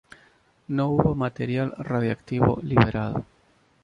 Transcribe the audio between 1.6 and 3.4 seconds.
radiactivo liberado.